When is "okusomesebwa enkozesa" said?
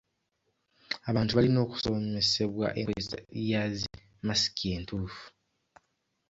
1.65-3.17